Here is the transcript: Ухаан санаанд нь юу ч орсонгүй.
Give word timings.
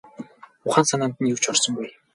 Ухаан 0.65 0.85
санаанд 0.89 1.15
нь 1.19 1.31
юу 1.33 1.39
ч 1.43 1.45
орсонгүй. 1.51 1.87